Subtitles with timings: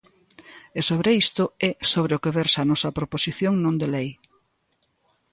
[0.79, 4.09] E sobre isto é sobre o que versa a nosa proposición non de lei.